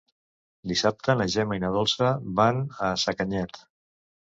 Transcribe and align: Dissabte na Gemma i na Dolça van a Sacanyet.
Dissabte 0.71 1.15
na 1.19 1.27
Gemma 1.35 1.59
i 1.59 1.61
na 1.65 1.71
Dolça 1.77 2.11
van 2.41 2.65
a 2.89 2.91
Sacanyet. 3.05 3.65